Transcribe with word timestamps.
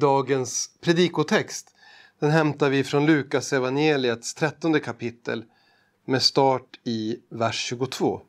Dagens 0.00 0.70
predikotext 0.80 1.74
den 2.18 2.30
hämtar 2.30 2.70
vi 2.70 2.84
från 2.84 3.06
Lukas 3.06 3.52
evangeliets 3.52 4.34
trettonde 4.34 4.80
kapitel 4.80 5.44
med 6.04 6.22
start 6.22 6.80
i 6.84 7.16
vers 7.28 7.64
22. 7.64 8.20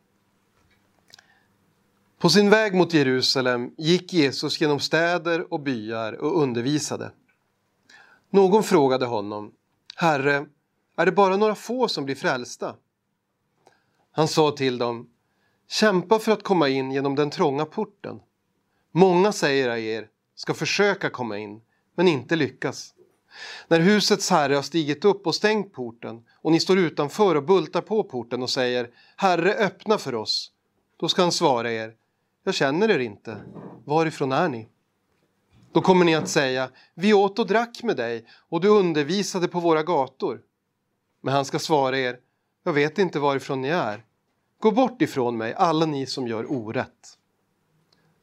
På 2.20 2.30
sin 2.30 2.50
väg 2.50 2.74
mot 2.74 2.94
Jerusalem 2.94 3.72
gick 3.78 4.14
Jesus 4.14 4.62
genom 4.62 4.80
städer 4.80 5.54
och 5.54 5.60
byar 5.60 6.14
och 6.14 6.42
undervisade. 6.42 7.12
Någon 8.30 8.64
frågade 8.64 9.06
honom, 9.06 9.52
Herre, 9.96 10.46
är 10.98 11.06
det 11.06 11.12
bara 11.12 11.38
några 11.38 11.56
få 11.56 11.88
som 11.88 12.06
blir 12.06 12.16
frälsta? 12.16 12.76
Han 14.12 14.28
sa 14.28 14.52
till 14.52 14.78
dem, 14.78 15.10
kämpa 15.68 16.20
för 16.20 16.32
att 16.32 16.44
komma 16.44 16.70
in 16.70 16.92
genom 16.92 17.16
den 17.16 17.30
trånga 17.30 17.66
porten. 17.66 18.20
Många, 18.92 19.32
säger 19.32 19.70
jag 19.70 19.80
er, 19.80 20.08
ska 20.36 20.54
försöka 20.54 21.10
komma 21.10 21.38
in, 21.38 21.62
men 21.96 22.08
inte 22.08 22.36
lyckas. 22.36 22.94
När 23.68 23.80
husets 23.80 24.30
herre 24.30 24.56
har 24.56 24.62
stigit 24.62 25.06
upp 25.06 25.28
och 25.28 25.36
stängt 25.36 25.74
porten 25.74 26.24
och 26.34 26.52
ni 26.52 26.60
står 26.60 26.78
utanför 26.78 27.36
och 27.36 27.44
bultar 27.44 27.82
på 27.82 28.04
porten 28.04 28.44
och 28.44 28.50
säger 28.50 28.90
Herre, 29.16 29.54
öppna 29.54 29.98
för 29.98 30.16
oss. 30.16 30.52
Då 30.98 31.08
ska 31.08 31.22
han 31.22 31.32
svara 31.32 31.72
er 31.72 31.94
Jag 32.44 32.54
känner 32.54 32.92
er 32.92 33.00
inte. 33.00 33.38
Varifrån 33.86 34.32
är 34.32 34.50
ni? 34.50 34.68
Då 35.72 35.82
kommer 35.82 36.06
ni 36.06 36.16
att 36.16 36.30
säga 36.30 36.70
Vi 36.94 37.14
åt 37.14 37.40
och 37.40 37.48
drack 37.48 37.84
med 37.84 37.98
dig 37.98 38.26
och 38.50 38.62
du 38.62 38.68
undervisade 38.68 39.48
på 39.48 39.60
våra 39.60 39.84
gator. 39.84 40.42
Men 41.22 41.34
han 41.34 41.46
ska 41.46 41.60
svara 41.60 42.00
er 42.00 42.20
Jag 42.64 42.74
vet 42.74 42.98
inte 42.98 43.20
varifrån 43.20 43.62
ni 43.62 43.68
är. 43.68 44.06
Gå 44.60 44.72
bort 44.72 45.02
ifrån 45.02 45.38
mig, 45.38 45.54
alla 45.54 45.86
ni 45.86 46.06
som 46.06 46.28
gör 46.28 46.52
orätt. 46.52 47.18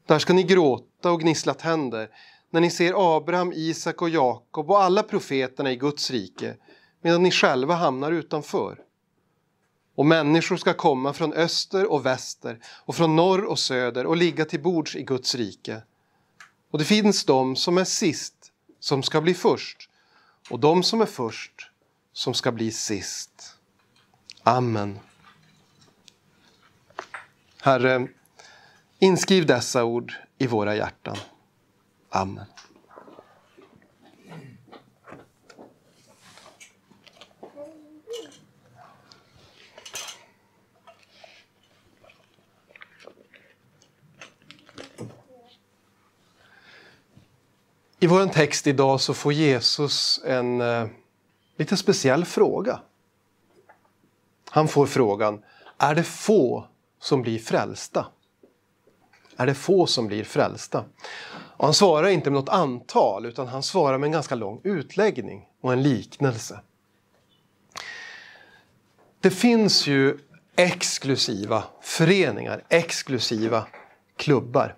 Där 0.07 0.19
ska 0.19 0.33
ni 0.33 0.43
gråta 0.43 0.88
och 1.05 1.21
gnissla 1.21 1.55
tänder 1.55 2.11
när 2.51 2.61
ni 2.61 2.71
ser 2.71 3.17
Abraham, 3.17 3.53
Isak 3.53 4.03
och 4.03 4.09
Jakob 4.09 4.71
och 4.71 4.83
alla 4.83 5.03
profeterna 5.03 5.73
i 5.73 5.77
Guds 5.77 6.11
rike 6.11 6.57
medan 7.03 7.23
ni 7.23 7.31
själva 7.31 7.75
hamnar 7.75 8.13
utanför. 8.13 8.79
Och 9.95 10.07
människor 10.07 10.57
ska 10.57 10.75
komma 10.75 11.13
från 11.13 11.33
öster 11.33 11.93
och 11.93 12.07
väster 12.07 12.61
och 12.67 12.95
från 12.95 13.17
norr 13.17 13.45
och 13.45 13.59
söder 13.59 14.07
och 14.07 14.17
ligga 14.17 14.45
till 14.45 14.63
bords 14.63 14.97
i 14.97 15.03
Guds 15.03 15.35
rike. 15.35 15.83
Och 16.71 16.79
det 16.79 16.85
finns 16.85 17.25
de 17.25 17.57
som 17.57 17.79
är 17.79 17.85
sist 17.85 18.53
som 18.81 19.03
ska 19.03 19.21
bli 19.21 19.35
först 19.35 19.91
och 20.51 20.61
de 20.61 20.83
som 20.83 21.01
är 21.01 21.07
först 21.07 21.71
som 22.13 22.35
ska 22.35 22.53
bli 22.53 22.73
sist. 22.73 23.57
Amen. 24.43 24.99
Herre, 27.63 28.09
inskriv 28.99 29.47
dessa 29.47 29.85
ord 29.85 30.15
i 30.39 30.47
våra 30.47 30.77
hjärtan. 30.77 31.17
Amen. 32.11 32.45
I 48.01 48.07
vår 48.07 48.27
text 48.27 48.67
idag 48.67 49.01
så 49.01 49.15
får 49.15 49.33
Jesus 49.33 50.21
en 50.25 50.61
eh, 50.61 50.87
lite 51.57 51.77
speciell 51.77 52.25
fråga. 52.25 52.81
Han 54.51 54.69
får 54.69 54.87
frågan, 54.87 55.43
är 55.79 55.95
det 55.95 56.03
få 56.03 56.67
som 57.01 57.23
blir 57.23 57.39
frälsta? 57.39 58.07
Är 59.41 59.47
det 59.47 59.55
få 59.55 59.87
som 59.87 60.07
blir 60.07 60.25
frälsta? 60.25 60.85
Och 61.31 61.65
han 61.65 61.75
svarar 61.75 62.09
inte 62.09 62.31
med 62.31 62.41
något 62.41 62.49
antal 62.49 63.27
utan 63.27 63.49
han 63.49 63.63
svarar 63.63 63.99
med 63.99 64.07
en 64.07 64.13
ganska 64.13 64.35
lång 64.35 64.61
utläggning 64.65 65.49
och 65.61 65.73
en 65.73 65.83
liknelse. 65.83 66.61
Det 69.21 69.31
finns 69.31 69.87
ju 69.87 70.19
exklusiva 70.57 71.65
föreningar, 71.81 72.65
exklusiva 72.69 73.67
klubbar. 74.17 74.75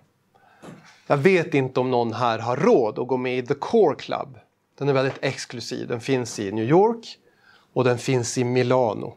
Jag 1.07 1.17
vet 1.17 1.53
inte 1.53 1.79
om 1.79 1.91
någon 1.91 2.13
här 2.13 2.39
har 2.39 2.57
råd 2.57 2.99
att 2.99 3.07
gå 3.07 3.17
med 3.17 3.37
i 3.37 3.47
The 3.47 3.53
Core 3.53 3.95
Club. 3.95 4.37
Den 4.77 4.89
är 4.89 4.93
väldigt 4.93 5.19
exklusiv. 5.21 5.87
Den 5.87 6.01
finns 6.01 6.39
i 6.39 6.51
New 6.51 6.65
York 6.65 7.17
och 7.73 7.83
den 7.83 7.97
finns 7.97 8.37
i 8.37 8.43
Milano. 8.43 9.13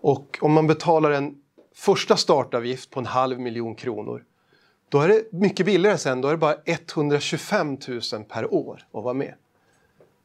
Och 0.00 0.38
om 0.40 0.52
man 0.52 0.66
betalar 0.66 1.10
en 1.10 1.34
första 1.74 2.16
startavgift 2.16 2.90
på 2.90 3.00
en 3.00 3.06
halv 3.06 3.40
miljon 3.40 3.74
kronor 3.74 4.24
då 4.94 5.00
är 5.00 5.08
det 5.08 5.32
mycket 5.32 5.66
billigare 5.66 5.98
sen. 5.98 6.20
Då 6.20 6.28
är 6.28 6.32
det 6.32 6.38
bara 6.38 6.56
125 6.64 7.78
000 7.88 8.24
per 8.28 8.54
år 8.54 8.86
att 8.92 9.04
vara 9.04 9.14
med. 9.14 9.34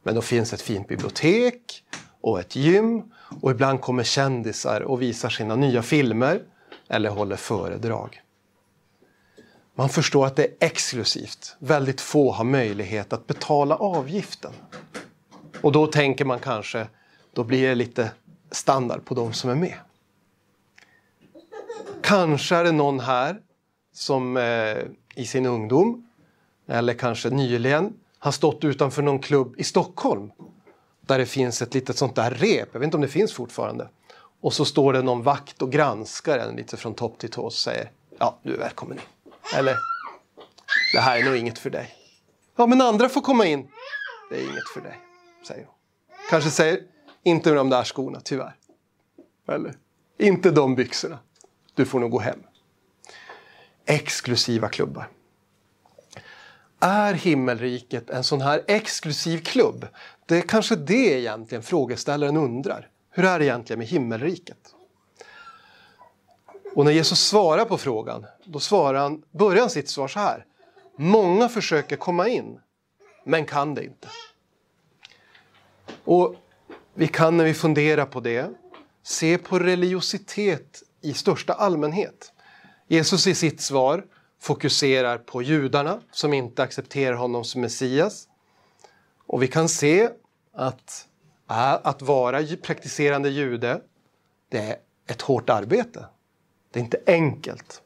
Men 0.02 0.14
då 0.14 0.22
finns 0.22 0.52
ett 0.52 0.62
fint 0.62 0.88
bibliotek 0.88 1.84
och 2.20 2.40
ett 2.40 2.56
gym 2.56 3.02
och 3.42 3.50
ibland 3.50 3.80
kommer 3.80 4.02
kändisar 4.02 4.80
och 4.80 5.02
visar 5.02 5.28
sina 5.28 5.56
nya 5.56 5.82
filmer 5.82 6.42
eller 6.88 7.10
håller 7.10 7.36
föredrag. 7.36 8.22
Man 9.74 9.88
förstår 9.88 10.26
att 10.26 10.36
det 10.36 10.44
är 10.44 10.54
exklusivt. 10.60 11.56
Väldigt 11.58 12.00
få 12.00 12.32
har 12.32 12.44
möjlighet 12.44 13.12
att 13.12 13.26
betala 13.26 13.76
avgiften. 13.76 14.52
Och 15.60 15.72
då 15.72 15.86
tänker 15.86 16.24
man 16.24 16.38
kanske, 16.38 16.86
då 17.32 17.44
blir 17.44 17.68
det 17.68 17.74
lite 17.74 18.10
standard 18.50 19.04
på 19.04 19.14
de 19.14 19.32
som 19.32 19.50
är 19.50 19.54
med. 19.54 19.76
Kanske 22.02 22.56
är 22.56 22.64
det 22.64 22.72
någon 22.72 23.00
här 23.00 23.40
som 24.00 24.36
eh, 24.36 24.78
i 25.14 25.26
sin 25.26 25.46
ungdom, 25.46 26.08
eller 26.66 26.94
kanske 26.94 27.30
nyligen, 27.30 27.94
har 28.18 28.32
stått 28.32 28.64
utanför 28.64 29.02
någon 29.02 29.18
klubb 29.18 29.54
i 29.58 29.64
Stockholm 29.64 30.30
där 31.00 31.18
det 31.18 31.26
finns 31.26 31.62
ett 31.62 31.74
litet 31.74 31.96
sånt 31.96 32.14
där 32.14 32.30
rep, 32.30 32.68
jag 32.72 32.80
vet 32.80 32.84
inte 32.84 32.96
om 32.96 33.00
det 33.00 33.08
finns 33.08 33.32
fortfarande. 33.32 33.88
Och 34.40 34.52
så 34.52 34.64
står 34.64 34.92
det 34.92 35.02
någon 35.02 35.22
vakt 35.22 35.62
och 35.62 35.72
granskar 35.72 36.38
en 36.38 36.56
lite 36.56 36.76
från 36.76 36.94
topp 36.94 37.18
till 37.18 37.30
tå 37.30 37.42
och 37.42 37.52
säger 37.52 37.90
ja, 38.18 38.38
du 38.42 38.54
är 38.54 38.58
välkommen 38.58 38.98
in. 38.98 39.32
Eller, 39.56 39.76
det 40.94 41.00
här 41.00 41.18
är 41.18 41.24
nog 41.24 41.36
inget 41.36 41.58
för 41.58 41.70
dig. 41.70 41.94
Ja, 42.56 42.66
men 42.66 42.80
andra 42.80 43.08
får 43.08 43.20
komma 43.20 43.46
in. 43.46 43.68
Det 44.30 44.36
är 44.36 44.42
inget 44.42 44.68
för 44.74 44.80
dig, 44.80 44.98
säger 45.48 45.64
hon. 45.64 45.74
Kanske 46.30 46.50
säger, 46.50 46.80
inte 47.22 47.48
med 47.48 47.56
de 47.56 47.70
där 47.70 47.84
skorna, 47.84 48.20
tyvärr. 48.20 48.56
Eller, 49.48 49.74
inte 50.18 50.50
de 50.50 50.74
byxorna. 50.74 51.18
Du 51.74 51.84
får 51.84 52.00
nog 52.00 52.10
gå 52.10 52.18
hem 52.18 52.38
exklusiva 53.90 54.68
klubbar. 54.68 55.08
Är 56.80 57.14
himmelriket 57.14 58.10
en 58.10 58.24
sån 58.24 58.40
här 58.40 58.64
exklusiv 58.66 59.38
klubb? 59.44 59.86
Det 60.26 60.38
är 60.38 60.42
kanske 60.42 60.76
det 60.76 61.20
egentligen 61.20 61.62
frågeställaren 61.62 62.36
undrar. 62.36 62.88
Hur 63.10 63.24
är 63.24 63.38
det 63.38 63.44
egentligen 63.44 63.78
med 63.78 63.88
himmelriket? 63.88 64.74
Och 66.74 66.84
när 66.84 66.92
Jesus 66.92 67.20
svarar 67.20 67.64
på 67.64 67.78
frågan, 67.78 68.26
då 68.44 68.60
svarar 68.60 69.00
han, 69.00 69.22
börjar 69.30 69.60
han 69.60 69.70
sitt 69.70 69.88
svar 69.88 70.08
så 70.08 70.18
här. 70.18 70.44
Många 70.96 71.48
försöker 71.48 71.96
komma 71.96 72.28
in, 72.28 72.60
men 73.24 73.46
kan 73.46 73.74
det 73.74 73.84
inte. 73.84 74.08
Och 76.04 76.34
vi 76.94 77.08
kan 77.08 77.36
när 77.36 77.44
vi 77.44 77.54
funderar 77.54 78.06
på 78.06 78.20
det 78.20 78.50
se 79.02 79.38
på 79.38 79.58
religiositet 79.58 80.82
i 81.00 81.14
största 81.14 81.52
allmänhet. 81.52 82.29
Jesus 82.92 83.26
i 83.26 83.34
sitt 83.34 83.60
svar 83.60 84.04
fokuserar 84.40 85.18
på 85.18 85.42
judarna 85.42 86.00
som 86.10 86.32
inte 86.32 86.62
accepterar 86.62 87.14
honom 87.16 87.44
som 87.44 87.60
Messias. 87.60 88.28
Och 89.26 89.42
vi 89.42 89.48
kan 89.48 89.68
se 89.68 90.10
att 90.52 91.06
att 91.46 92.02
vara 92.02 92.42
praktiserande 92.62 93.30
jude, 93.30 93.80
det 94.48 94.58
är 94.58 94.76
ett 95.06 95.22
hårt 95.22 95.50
arbete. 95.50 96.06
Det 96.70 96.80
är 96.80 96.84
inte 96.84 97.00
enkelt. 97.06 97.82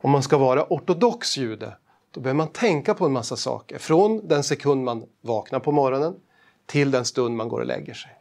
Om 0.00 0.10
man 0.10 0.22
ska 0.22 0.38
vara 0.38 0.64
ortodox 0.64 1.36
jude, 1.36 1.76
då 2.10 2.20
behöver 2.20 2.38
man 2.38 2.48
tänka 2.48 2.94
på 2.94 3.06
en 3.06 3.12
massa 3.12 3.36
saker. 3.36 3.78
Från 3.78 4.28
den 4.28 4.44
sekund 4.44 4.84
man 4.84 5.04
vaknar 5.20 5.60
på 5.60 5.72
morgonen 5.72 6.16
till 6.66 6.90
den 6.90 7.04
stund 7.04 7.36
man 7.36 7.48
går 7.48 7.60
och 7.60 7.66
lägger 7.66 7.94
sig. 7.94 8.12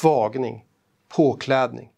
Tvagning, 0.00 0.64
påklädning, 1.08 1.90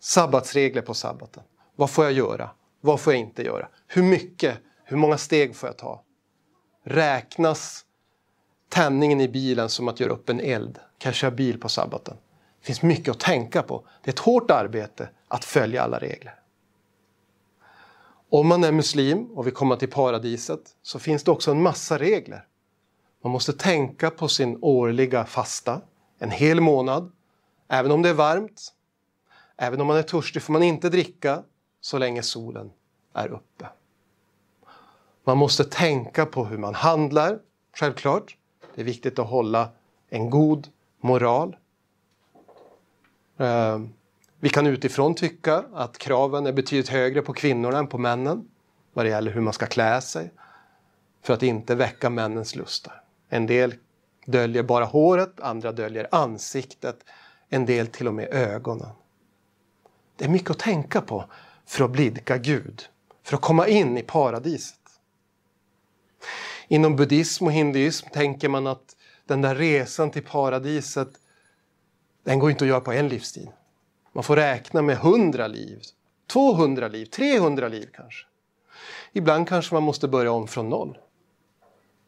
sabbatsregler 0.00 0.82
på 0.82 0.94
sabbaten. 0.94 1.42
Vad 1.76 1.90
får 1.90 2.04
jag 2.04 2.12
göra? 2.12 2.50
Vad 2.84 3.00
får 3.00 3.12
jag 3.12 3.20
inte 3.20 3.42
göra? 3.42 3.68
Hur 3.86 4.02
mycket? 4.02 4.58
Hur 4.84 4.96
många 4.96 5.18
steg 5.18 5.56
får 5.56 5.68
jag 5.68 5.78
ta? 5.78 6.02
Räknas 6.84 7.84
tändningen 8.68 9.20
i 9.20 9.28
bilen 9.28 9.68
som 9.68 9.88
att 9.88 10.00
göra 10.00 10.12
upp 10.12 10.28
en 10.28 10.40
eld? 10.40 10.78
Kan 10.98 11.10
jag 11.10 11.14
köra 11.14 11.30
bil 11.30 11.60
på 11.60 11.68
sabbaten? 11.68 12.16
Det 12.60 12.66
finns 12.66 12.82
mycket 12.82 13.08
att 13.08 13.20
tänka 13.20 13.62
på. 13.62 13.86
Det 14.02 14.10
är 14.10 14.12
ett 14.12 14.18
hårt 14.18 14.50
arbete 14.50 15.08
att 15.28 15.44
följa 15.44 15.82
alla 15.82 15.98
regler. 15.98 16.34
Om 18.30 18.48
man 18.48 18.64
är 18.64 18.72
muslim 18.72 19.26
och 19.30 19.46
vill 19.46 19.54
komma 19.54 19.76
till 19.76 19.90
paradiset 19.90 20.60
så 20.82 20.98
finns 20.98 21.24
det 21.24 21.30
också 21.30 21.50
en 21.50 21.62
massa 21.62 21.98
regler. 21.98 22.46
Man 23.22 23.32
måste 23.32 23.52
tänka 23.52 24.10
på 24.10 24.28
sin 24.28 24.58
årliga 24.60 25.24
fasta, 25.24 25.80
en 26.18 26.30
hel 26.30 26.60
månad. 26.60 27.12
Även 27.68 27.90
om 27.90 28.02
det 28.02 28.08
är 28.08 28.14
varmt, 28.14 28.72
även 29.56 29.80
om 29.80 29.86
man 29.86 29.96
är 29.96 30.02
törstig 30.02 30.42
får 30.42 30.52
man 30.52 30.62
inte 30.62 30.88
dricka, 30.88 31.42
så 31.82 31.98
länge 31.98 32.22
solen 32.22 32.70
är 33.12 33.28
uppe. 33.28 33.66
Man 35.24 35.38
måste 35.38 35.64
tänka 35.64 36.26
på 36.26 36.44
hur 36.44 36.58
man 36.58 36.74
handlar, 36.74 37.38
självklart. 37.76 38.36
Det 38.74 38.80
är 38.80 38.84
viktigt 38.84 39.18
att 39.18 39.28
hålla 39.28 39.68
en 40.08 40.30
god 40.30 40.68
moral. 41.00 41.56
Eh, 43.36 43.80
vi 44.40 44.48
kan 44.48 44.66
utifrån 44.66 45.14
tycka 45.14 45.64
att 45.74 45.98
kraven 45.98 46.46
är 46.46 46.52
betydligt 46.52 46.88
högre 46.88 47.22
på 47.22 47.32
kvinnorna 47.32 47.78
än 47.78 47.86
på 47.86 47.98
männen 47.98 48.48
vad 48.92 49.04
det 49.04 49.08
gäller 49.08 49.32
hur 49.32 49.40
man 49.40 49.52
ska 49.52 49.66
klä 49.66 50.00
sig 50.00 50.30
för 51.22 51.34
att 51.34 51.42
inte 51.42 51.74
väcka 51.74 52.10
männens 52.10 52.56
lustar. 52.56 53.02
En 53.28 53.46
del 53.46 53.74
döljer 54.26 54.62
bara 54.62 54.84
håret, 54.84 55.40
andra 55.40 55.72
döljer 55.72 56.08
ansiktet, 56.10 57.04
en 57.48 57.66
del 57.66 57.86
till 57.86 58.08
och 58.08 58.14
med 58.14 58.28
ögonen. 58.34 58.92
Det 60.16 60.24
är 60.24 60.28
mycket 60.28 60.50
att 60.50 60.58
tänka 60.58 61.00
på 61.00 61.24
för 61.66 61.84
att 61.84 61.90
blidka 61.90 62.38
Gud, 62.38 62.82
för 63.22 63.36
att 63.36 63.42
komma 63.42 63.68
in 63.68 63.98
i 63.98 64.02
paradiset. 64.02 64.78
Inom 66.68 66.96
buddhism 66.96 67.46
och 67.46 67.52
hinduism 67.52 68.08
tänker 68.12 68.48
man 68.48 68.66
att 68.66 68.96
den 69.26 69.42
där 69.42 69.54
resan 69.54 70.10
till 70.10 70.24
paradiset, 70.24 71.08
den 72.24 72.38
går 72.38 72.50
inte 72.50 72.64
att 72.64 72.68
göra 72.68 72.80
på 72.80 72.92
en 72.92 73.08
livstid. 73.08 73.48
Man 74.12 74.24
får 74.24 74.36
räkna 74.36 74.82
med 74.82 74.96
100 74.96 75.46
liv, 75.46 75.82
200 76.32 76.88
liv, 76.88 77.06
300 77.06 77.68
liv 77.68 77.88
kanske. 77.94 78.26
Ibland 79.12 79.48
kanske 79.48 79.74
man 79.74 79.82
måste 79.82 80.08
börja 80.08 80.32
om 80.32 80.48
från 80.48 80.68
noll. 80.68 80.98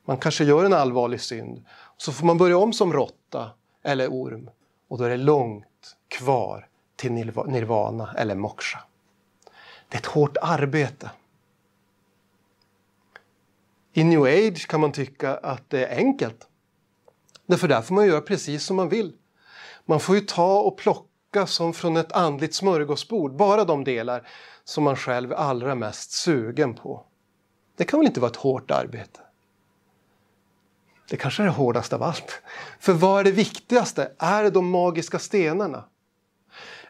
Man 0.04 0.16
kanske 0.16 0.44
gör 0.44 0.64
en 0.64 0.72
allvarlig 0.72 1.20
synd. 1.20 1.64
Så 1.96 2.12
får 2.12 2.26
man 2.26 2.38
börja 2.38 2.58
om 2.58 2.72
som 2.72 2.92
råtta 2.92 3.50
eller 3.82 4.08
orm 4.08 4.50
och 4.88 4.98
då 4.98 5.04
är 5.04 5.10
det 5.10 5.16
långt 5.16 5.96
kvar 6.08 6.68
till 6.96 7.12
nirvana 7.46 8.14
eller 8.18 8.34
moksha. 8.34 8.80
Det 9.94 9.98
är 9.98 10.00
ett 10.00 10.06
hårt 10.06 10.36
arbete. 10.42 11.10
I 13.92 14.04
new 14.04 14.22
age 14.22 14.66
kan 14.68 14.80
man 14.80 14.92
tycka 14.92 15.36
att 15.36 15.70
det 15.70 15.86
är 15.86 15.96
enkelt. 15.96 16.48
Därför 17.46 17.68
där 17.68 17.82
får 17.82 17.94
man 17.94 18.06
göra 18.06 18.20
precis 18.20 18.64
som 18.64 18.76
man 18.76 18.88
vill. 18.88 19.12
Man 19.84 20.00
får 20.00 20.14
ju 20.14 20.20
ta 20.20 20.60
och 20.60 20.78
plocka 20.78 21.46
som 21.46 21.72
från 21.72 21.96
ett 21.96 22.12
andligt 22.12 22.54
smörgåsbord, 22.54 23.36
bara 23.36 23.64
de 23.64 23.84
delar 23.84 24.28
som 24.64 24.84
man 24.84 24.96
själv 24.96 25.32
är 25.32 25.36
allra 25.36 25.74
mest 25.74 26.10
sugen 26.10 26.74
på. 26.74 27.04
Det 27.76 27.84
kan 27.84 28.00
väl 28.00 28.06
inte 28.06 28.20
vara 28.20 28.30
ett 28.30 28.36
hårt 28.36 28.70
arbete? 28.70 29.20
Det 31.08 31.16
kanske 31.16 31.42
är 31.42 31.46
det 31.46 31.52
hårdaste 31.52 31.96
av 31.96 32.02
allt. 32.02 32.42
För 32.78 32.92
vad 32.92 33.20
är 33.20 33.24
det 33.24 33.32
viktigaste? 33.32 34.12
Är 34.18 34.42
det 34.42 34.50
de 34.50 34.70
magiska 34.70 35.18
stenarna? 35.18 35.84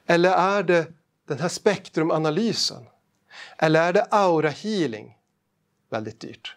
Eller 0.06 0.30
är 0.30 0.62
det 0.62 0.92
den 1.26 1.38
här 1.38 1.48
spektrumanalysen? 1.48 2.86
Eller 3.58 3.82
är 3.82 3.92
det 3.92 4.06
aura 4.10 4.48
healing? 4.48 5.18
Väldigt 5.90 6.20
dyrt. 6.20 6.56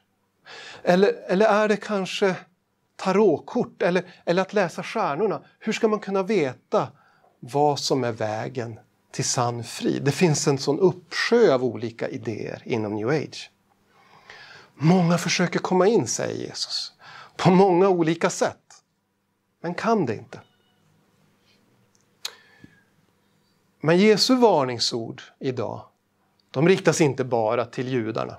Eller, 0.83 1.13
eller 1.27 1.45
är 1.45 1.67
det 1.67 1.77
kanske 1.77 2.35
tarotkort 2.95 3.81
eller, 3.81 4.03
eller 4.25 4.41
att 4.41 4.53
läsa 4.53 4.83
stjärnorna? 4.83 5.41
Hur 5.59 5.73
ska 5.73 5.87
man 5.87 5.99
kunna 5.99 6.23
veta 6.23 6.87
vad 7.39 7.79
som 7.79 8.03
är 8.03 8.11
vägen 8.11 8.79
till 9.11 9.25
sann 9.25 9.63
frid? 9.63 10.03
Det 10.03 10.11
finns 10.11 10.47
en 10.47 10.57
sån 10.57 10.79
uppsjö 10.79 11.53
av 11.53 11.63
olika 11.63 12.09
idéer 12.09 12.61
inom 12.65 12.95
new 12.95 13.09
age. 13.09 13.51
Många 14.75 15.17
försöker 15.17 15.59
komma 15.59 15.87
in, 15.87 16.07
säger 16.07 16.47
Jesus, 16.47 16.93
på 17.37 17.51
många 17.51 17.89
olika 17.89 18.29
sätt, 18.29 18.83
men 19.61 19.73
kan 19.73 20.05
det 20.05 20.15
inte. 20.15 20.41
Men 23.81 23.97
Jesu 23.97 24.35
varningsord 24.35 25.21
idag, 25.39 25.85
de 26.57 26.67
riktas 26.67 27.01
inte 27.01 27.23
bara 27.23 27.65
till 27.65 27.87
judarna, 27.87 28.37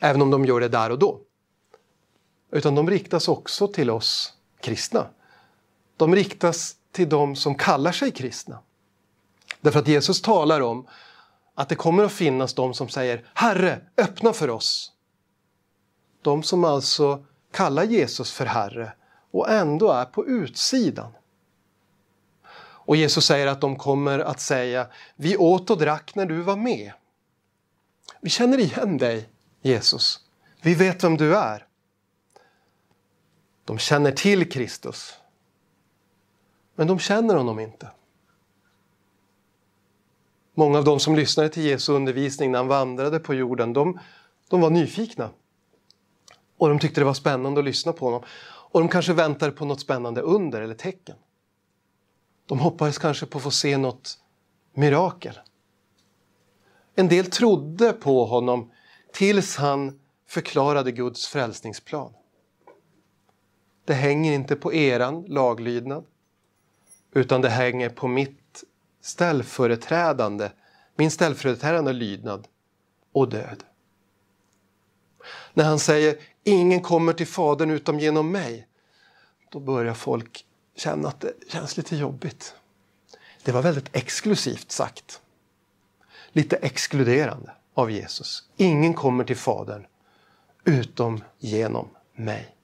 även 0.00 0.22
om 0.22 0.30
de 0.30 0.44
gör 0.44 0.60
det 0.60 0.68
där 0.68 0.90
och 0.90 0.98
då. 0.98 1.20
Utan 2.50 2.74
de 2.74 2.90
riktas 2.90 3.28
också 3.28 3.68
till 3.68 3.90
oss 3.90 4.32
kristna. 4.60 5.06
De 5.96 6.14
riktas 6.14 6.76
till 6.92 7.08
de 7.08 7.36
som 7.36 7.54
kallar 7.54 7.92
sig 7.92 8.10
kristna. 8.10 8.58
Därför 9.60 9.78
att 9.78 9.88
Jesus 9.88 10.22
talar 10.22 10.60
om 10.60 10.86
att 11.54 11.68
det 11.68 11.74
kommer 11.74 12.04
att 12.04 12.12
finnas 12.12 12.54
de 12.54 12.74
som 12.74 12.88
säger 12.88 13.24
Herre, 13.34 13.80
öppna 13.96 14.32
för 14.32 14.50
oss. 14.50 14.92
De 16.22 16.42
som 16.42 16.64
alltså 16.64 17.24
kallar 17.52 17.84
Jesus 17.84 18.32
för 18.32 18.46
Herre 18.46 18.92
och 19.30 19.50
ändå 19.50 19.90
är 19.90 20.04
på 20.04 20.26
utsidan. 20.26 21.12
Och 22.58 22.96
Jesus 22.96 23.26
säger 23.26 23.46
att 23.46 23.60
de 23.60 23.76
kommer 23.76 24.18
att 24.18 24.40
säga 24.40 24.86
Vi 25.14 25.36
åt 25.36 25.70
och 25.70 25.78
drack 25.78 26.14
när 26.14 26.26
du 26.26 26.40
var 26.40 26.56
med. 26.56 26.92
Vi 28.20 28.30
känner 28.30 28.58
igen 28.58 28.98
dig, 28.98 29.28
Jesus. 29.62 30.20
Vi 30.62 30.74
vet 30.74 31.04
vem 31.04 31.16
du 31.16 31.36
är. 31.36 31.66
De 33.64 33.78
känner 33.78 34.12
till 34.12 34.50
Kristus. 34.50 35.14
Men 36.74 36.86
de 36.86 36.98
känner 36.98 37.34
honom 37.34 37.58
inte. 37.58 37.90
Många 40.54 40.78
av 40.78 40.84
de 40.84 41.00
som 41.00 41.16
lyssnade 41.16 41.48
till 41.48 41.64
Jesu 41.64 41.92
undervisning 41.92 42.52
när 42.52 42.58
han 42.58 42.68
vandrade 42.68 43.18
på 43.18 43.34
jorden, 43.34 43.72
de, 43.72 44.00
de 44.48 44.60
var 44.60 44.70
nyfikna. 44.70 45.30
Och 46.56 46.68
de 46.68 46.78
tyckte 46.78 47.00
det 47.00 47.04
var 47.04 47.14
spännande 47.14 47.60
att 47.60 47.64
lyssna 47.64 47.92
på 47.92 48.04
honom. 48.04 48.22
Och 48.44 48.80
de 48.80 48.88
kanske 48.88 49.12
väntade 49.12 49.52
på 49.52 49.64
något 49.64 49.80
spännande 49.80 50.20
under 50.20 50.60
eller 50.60 50.74
tecken. 50.74 51.16
De 52.46 52.58
hoppades 52.58 52.98
kanske 52.98 53.26
på 53.26 53.38
att 53.38 53.44
få 53.44 53.50
se 53.50 53.76
något 53.76 54.18
mirakel. 54.74 55.38
En 56.98 57.08
del 57.08 57.26
trodde 57.26 57.92
på 57.92 58.24
honom 58.24 58.70
tills 59.12 59.56
han 59.56 60.00
förklarade 60.28 60.92
Guds 60.92 61.26
frälsningsplan. 61.26 62.12
Det 63.84 63.94
hänger 63.94 64.32
inte 64.32 64.56
på 64.56 64.74
eran 64.74 65.22
laglydnad 65.22 66.04
utan 67.12 67.40
det 67.40 67.48
hänger 67.48 67.88
på 67.88 68.08
mitt 68.08 68.64
ställföreträdande, 69.00 70.50
min 70.96 71.10
ställföreträdande 71.10 71.92
lydnad 71.92 72.48
och 73.12 73.28
död. 73.28 73.64
När 75.54 75.64
han 75.64 75.78
säger 75.78 76.16
ingen 76.44 76.82
kommer 76.82 77.12
till 77.12 77.26
Fadern 77.26 77.70
utom 77.70 78.00
genom 78.00 78.32
mig, 78.32 78.68
då 79.50 79.60
börjar 79.60 79.94
folk 79.94 80.46
känna 80.76 81.08
att 81.08 81.20
det 81.20 81.32
känns 81.48 81.76
lite 81.76 81.96
jobbigt. 81.96 82.54
Det 83.42 83.52
var 83.52 83.62
väldigt 83.62 83.96
exklusivt 83.96 84.70
sagt. 84.70 85.20
Lite 86.36 86.56
exkluderande 86.56 87.50
av 87.74 87.90
Jesus. 87.90 88.42
Ingen 88.56 88.94
kommer 88.94 89.24
till 89.24 89.36
Fadern 89.36 89.86
utom 90.64 91.24
genom 91.38 91.88
mig. 92.14 92.56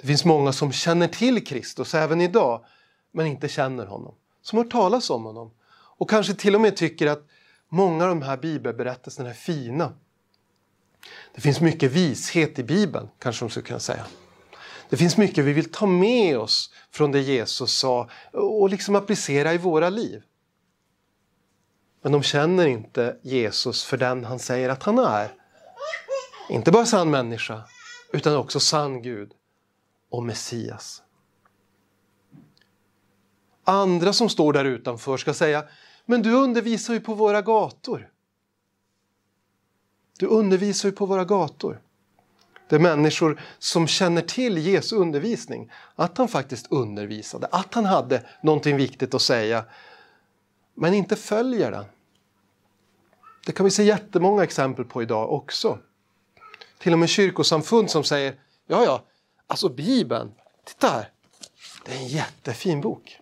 Det 0.00 0.06
finns 0.06 0.24
många 0.24 0.52
som 0.52 0.72
känner 0.72 1.08
till 1.08 1.46
Kristus 1.46 1.94
även 1.94 2.20
idag, 2.20 2.64
men 3.10 3.26
inte 3.26 3.48
känner 3.48 3.86
honom. 3.86 4.14
Som 4.42 4.58
har 4.58 4.64
talas 4.64 5.10
om 5.10 5.24
honom. 5.24 5.50
Och 5.72 6.10
kanske 6.10 6.34
till 6.34 6.54
och 6.54 6.60
med 6.60 6.76
tycker 6.76 7.06
att 7.06 7.26
många 7.68 8.04
av 8.04 8.08
de 8.08 8.22
här 8.22 8.36
bibelberättelserna 8.36 9.30
är 9.30 9.34
fina. 9.34 9.92
Det 11.34 11.40
finns 11.40 11.60
mycket 11.60 11.92
vishet 11.92 12.58
i 12.58 12.62
Bibeln, 12.62 13.08
kanske 13.18 13.44
de 13.44 13.50
skulle 13.50 13.66
kunna 13.66 13.80
säga. 13.80 14.06
Det 14.88 14.96
finns 14.96 15.16
mycket 15.16 15.44
vi 15.44 15.52
vill 15.52 15.72
ta 15.72 15.86
med 15.86 16.38
oss 16.38 16.72
från 16.90 17.12
det 17.12 17.20
Jesus 17.20 17.72
sa 17.72 18.08
och 18.32 18.70
liksom 18.70 18.96
applicera 18.96 19.54
i 19.54 19.58
våra 19.58 19.88
liv. 19.88 20.22
Men 22.02 22.12
de 22.12 22.22
känner 22.22 22.66
inte 22.66 23.16
Jesus 23.22 23.84
för 23.84 23.96
den 23.96 24.24
han 24.24 24.38
säger 24.38 24.68
att 24.68 24.82
han 24.82 24.98
är. 24.98 25.34
Inte 26.48 26.70
bara 26.70 26.86
sann 26.86 27.10
människa, 27.10 27.62
utan 28.12 28.36
också 28.36 28.60
sann 28.60 29.02
Gud 29.02 29.32
och 30.10 30.22
Messias. 30.22 31.02
Andra 33.64 34.12
som 34.12 34.28
står 34.28 34.52
där 34.52 34.64
utanför 34.64 35.16
ska 35.16 35.34
säga 35.34 35.64
Men 36.04 36.22
du 36.22 36.32
undervisar 36.32 36.94
ju 36.94 37.00
på 37.00 37.14
våra 37.14 37.42
gator. 37.42 38.08
Du 40.18 40.26
undervisar 40.26 40.88
ju 40.88 40.94
på 40.94 41.06
våra 41.06 41.24
gator. 41.24 41.80
Det 42.68 42.76
är 42.76 42.80
människor 42.80 43.40
som 43.58 43.86
känner 43.86 44.22
till 44.22 44.58
Jesu 44.58 44.96
undervisning. 44.96 45.72
Att 45.94 46.18
han 46.18 46.28
faktiskt 46.28 46.72
undervisade, 46.72 47.48
att 47.50 47.74
han 47.74 47.84
hade 47.84 48.26
någonting 48.42 48.76
viktigt 48.76 49.14
att 49.14 49.22
säga. 49.22 49.64
Men 50.74 50.94
inte 50.94 51.16
följer 51.16 51.70
den. 51.70 51.84
Det 53.46 53.52
kan 53.52 53.64
vi 53.64 53.70
se 53.70 53.82
jättemånga 53.82 54.42
exempel 54.42 54.84
på 54.84 55.02
idag 55.02 55.32
också. 55.32 55.78
Till 56.78 56.92
och 56.92 56.98
med 56.98 57.08
kyrkosamfund 57.08 57.90
som 57.90 58.04
säger 58.04 58.34
ja, 58.66 58.84
ja, 58.84 59.04
Alltså 59.52 59.68
Bibeln, 59.68 60.32
titta 60.64 60.88
här. 60.88 61.10
Det 61.84 61.92
är 61.92 61.96
en 61.96 62.06
jättefin 62.06 62.80
bok. 62.80 63.18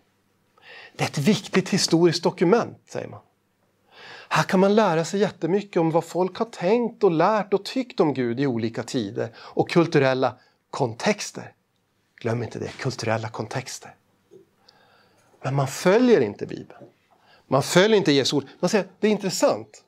Det 0.95 1.03
är 1.03 1.07
ett 1.07 1.17
viktigt 1.17 1.69
historiskt 1.69 2.23
dokument, 2.23 2.77
säger 2.85 3.07
man. 3.07 3.19
Här 4.29 4.43
kan 4.43 4.59
man 4.59 4.75
lära 4.75 5.05
sig 5.05 5.19
jättemycket 5.19 5.77
om 5.77 5.91
vad 5.91 6.05
folk 6.05 6.37
har 6.37 6.45
tänkt 6.45 7.03
och 7.03 7.11
lärt 7.11 7.53
och 7.53 7.65
tyckt 7.65 7.99
om 7.99 8.13
Gud 8.13 8.39
i 8.39 8.47
olika 8.47 8.83
tider 8.83 9.35
och 9.37 9.69
kulturella 9.69 10.35
kontexter. 10.69 11.53
Glöm 12.15 12.43
inte 12.43 12.59
det, 12.59 12.71
kulturella 12.77 13.29
kontexter. 13.29 13.95
Men 15.43 15.55
man 15.55 15.67
följer 15.67 16.21
inte 16.21 16.45
Bibeln. 16.45 16.85
Man 17.51 17.63
följer 17.63 17.97
inte 17.97 18.11
Jesu 18.11 18.35
ord. 18.35 18.45
Man 18.59 18.69
säger 18.69 18.87
det 18.99 19.07
är 19.07 19.11
intressant. 19.11 19.83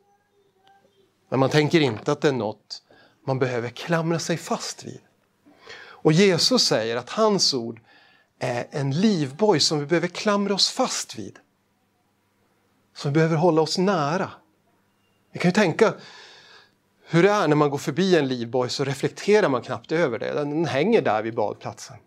Men 1.29 1.39
man 1.39 1.49
tänker 1.49 1.81
inte 1.81 2.11
att 2.11 2.21
det 2.21 2.27
är 2.27 2.33
något 2.33 2.83
man 3.25 3.39
behöver 3.39 3.69
klamra 3.69 4.19
sig 4.19 4.37
fast 4.37 4.83
vid. 4.83 4.99
Och 5.75 6.13
Jesus 6.13 6.63
säger 6.63 6.95
att 6.95 7.09
hans 7.09 7.53
ord 7.53 7.81
är 8.39 8.67
en 8.71 8.91
livboj 8.91 9.59
som 9.59 9.79
vi 9.79 9.85
behöver 9.85 10.07
klamra 10.07 10.53
oss 10.53 10.69
fast 10.69 11.19
vid. 11.19 11.39
Som 12.95 13.11
vi 13.11 13.13
behöver 13.13 13.35
hålla 13.35 13.61
oss 13.61 13.77
nära. 13.77 14.31
Vi 15.31 15.39
kan 15.39 15.49
ju 15.49 15.53
tänka 15.53 15.93
hur 17.05 17.23
det 17.23 17.29
är 17.31 17.47
när 17.47 17.55
man 17.55 17.69
går 17.69 17.77
förbi 17.77 18.17
en 18.17 18.27
livboj 18.27 18.69
så 18.69 18.83
reflekterar 18.83 19.49
man 19.49 19.61
knappt 19.61 19.91
över 19.91 20.19
det. 20.19 20.33
Den 20.33 20.65
hänger 20.65 21.01
där 21.01 21.23
vid 21.23 21.35
badplatsen. 21.35 21.97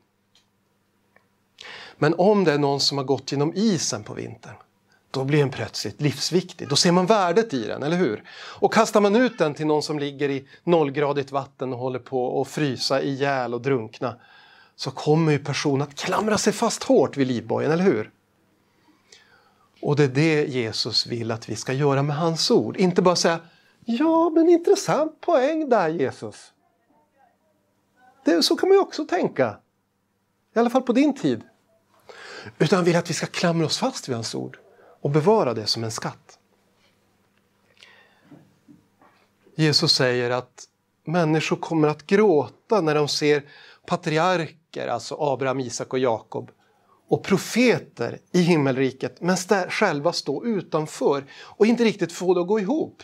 Men 1.97 2.15
om 2.15 2.45
det 2.45 2.53
är 2.53 2.59
någon 2.59 2.81
som 2.81 2.99
har 2.99 3.05
gått 3.05 3.33
genom 3.33 3.53
isen 3.55 4.05
på 4.05 4.15
vintern 4.15 4.55
då 5.11 5.25
blir 5.25 5.39
den 5.39 5.51
plötsligt 5.51 6.01
livsviktig. 6.01 6.69
Då 6.69 6.77
ser 6.77 6.93
man 6.93 7.07
värdet 7.07 7.55
i 7.55 7.67
den, 7.67 7.83
eller 7.83 7.97
hur? 7.97 8.25
Och 8.61 8.73
kastar 8.73 9.01
man 9.01 9.17
ut 9.17 9.39
den 9.39 9.55
till 9.55 9.67
någon 9.67 9.83
som 9.83 9.99
ligger 9.99 10.29
i 10.29 10.49
nollgradigt 10.65 11.33
vatten 11.33 11.73
och 11.73 11.79
håller 11.79 11.99
på 11.99 12.41
att 12.41 12.49
frysa 12.49 13.03
ihjäl 13.03 13.55
och 13.55 13.61
drunkna 13.61 14.17
så 14.77 14.91
kommer 14.91 15.33
ju 15.33 15.39
personen 15.39 15.83
att 15.83 15.95
klamra 15.95 16.39
sig 16.39 16.53
fast 16.53 16.83
hårt 16.83 17.17
vid 17.17 17.27
livbojen, 17.27 17.71
eller 17.71 17.85
hur? 17.85 18.11
Och 19.83 19.97
det 19.97 20.05
är 20.05 20.09
det 20.09 20.45
Jesus 20.45 21.07
vill 21.07 21.31
att 21.31 21.49
vi 21.49 21.57
ska 21.57 21.73
göra 21.73 22.03
med 22.03 22.17
hans 22.17 22.51
ord. 22.51 22.77
Inte 22.77 23.03
bara 23.03 23.17
säga 23.17 23.41
Ja, 23.85 24.31
men 24.31 24.49
intressant 24.49 25.21
poäng 25.21 25.69
där 25.69 25.89
Jesus. 25.89 26.53
Det, 28.25 28.43
så 28.43 28.57
kan 28.57 28.69
man 28.69 28.77
ju 28.77 28.83
också 28.83 29.05
tänka. 29.05 29.59
I 30.55 30.59
alla 30.59 30.71
fall 30.71 30.83
på 30.83 30.93
din 30.93 31.15
tid. 31.15 31.43
Utan 32.59 32.77
han 32.77 32.85
vill 32.85 32.97
att 32.97 33.11
vi 33.11 33.15
ska 33.15 33.27
klamra 33.27 33.67
oss 33.67 33.79
fast 33.79 34.09
vid 34.09 34.15
hans 34.15 34.35
ord 34.35 34.59
och 35.07 35.13
bevara 35.13 35.55
det 35.55 35.67
som 35.67 35.85
en 35.85 35.91
skatt. 35.91 36.39
Jesus 39.57 39.93
säger 39.93 40.31
att 40.31 40.65
människor 41.05 41.57
kommer 41.57 41.89
att 41.89 42.07
gråta 42.07 42.81
när 42.81 42.95
de 42.95 43.09
ser 43.09 43.45
patriarker, 43.87 44.89
alltså 44.89 45.17
Abraham, 45.19 45.61
Isak 45.61 45.93
och 45.93 45.99
Jakob 45.99 46.51
och 47.09 47.25
profeter 47.25 48.19
i 48.33 48.41
himmelriket 48.41 49.21
men 49.21 49.37
själva 49.69 50.13
stå 50.13 50.45
utanför 50.45 51.25
och 51.33 51.67
inte 51.67 51.85
riktigt 51.85 52.13
få 52.13 52.35
det 52.35 52.41
att 52.41 52.47
gå 52.47 52.61
ihop. 52.61 53.03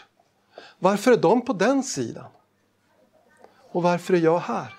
Varför 0.78 1.12
är 1.12 1.16
de 1.16 1.44
på 1.44 1.52
den 1.52 1.82
sidan? 1.82 2.30
Och 3.72 3.82
varför 3.82 4.14
är 4.14 4.18
jag 4.18 4.38
här? 4.38 4.74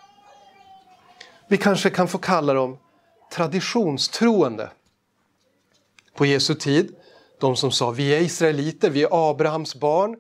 Vi 1.48 1.58
kanske 1.58 1.89
kan 1.89 2.08
få 2.08 2.18
kalla 2.18 2.53
dem 2.53 2.77
traditionstroende. 3.32 4.72
På 6.15 6.25
Jesu 6.25 6.56
tid, 6.56 6.96
de 7.39 7.55
som 7.55 7.71
sa 7.71 7.91
vi 7.91 8.15
är 8.15 8.21
israeliter, 8.21 8.89
vi 8.89 9.03
är 9.03 9.29
Abrahams 9.29 9.75
barn. 9.75 10.15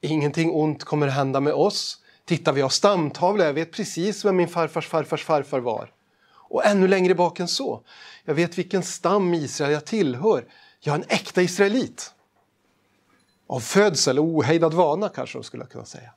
Ingenting 0.00 0.50
ont 0.50 0.84
kommer 0.84 1.06
hända 1.06 1.40
med 1.40 1.52
oss. 1.52 1.98
Titta, 2.24 2.52
vi 2.52 2.60
har 2.60 2.68
stamtavlor, 2.68 3.46
jag 3.46 3.52
vet 3.52 3.72
precis 3.72 4.24
vem 4.24 4.36
min 4.36 4.48
farfars 4.48 4.88
farfars 4.88 5.24
farfar 5.24 5.60
var. 5.60 5.92
Och 6.54 6.66
ännu 6.66 6.88
längre 6.88 7.14
bak 7.14 7.40
än 7.40 7.48
så. 7.48 7.80
Jag 8.24 8.34
vet 8.34 8.58
vilken 8.58 8.82
stam 8.82 9.34
Israel 9.34 9.72
jag 9.72 9.84
tillhör. 9.84 10.46
Jag 10.80 10.94
är 10.94 10.98
en 10.98 11.04
äkta 11.08 11.42
israelit. 11.42 12.14
Av 13.46 13.60
födsel 13.60 14.18
och 14.18 14.24
ohejdad 14.24 14.74
vana 14.74 15.08
kanske 15.08 15.38
de 15.38 15.44
skulle 15.44 15.66
kunna 15.66 15.84
säga. 15.84 16.10